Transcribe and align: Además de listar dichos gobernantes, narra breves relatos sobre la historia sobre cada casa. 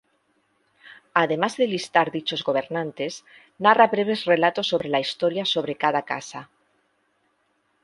Además 1.13 1.57
de 1.57 1.67
listar 1.67 2.09
dichos 2.11 2.43
gobernantes, 2.43 3.13
narra 3.63 3.85
breves 3.95 4.25
relatos 4.25 4.65
sobre 4.69 4.89
la 4.89 4.99
historia 4.99 5.45
sobre 5.45 5.75
cada 5.75 6.01
casa. 6.01 6.49